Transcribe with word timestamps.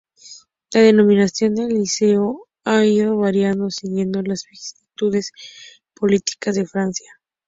La 0.73 0.79
denominación 0.81 1.53
del 1.53 1.75
liceo 1.75 2.47
ha 2.63 2.83
ido 2.83 3.17
variando 3.17 3.69
siguiendo 3.69 4.23
las 4.23 4.45
vicisitudes 4.49 5.31
políticas 5.93 6.55
de 6.55 6.65
Francia. 6.65 7.11